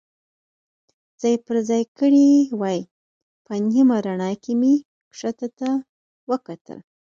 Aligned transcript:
ځای 1.21 1.35
پر 1.45 1.55
ځای 1.69 1.83
کړي 1.97 2.27
وای، 2.59 2.79
په 3.45 3.53
نیمه 3.69 3.97
رڼا 4.05 4.31
کې 4.43 4.53
مې 4.59 4.73
کښته 5.09 5.47
ته 5.59 5.69
وکتل. 6.29 6.79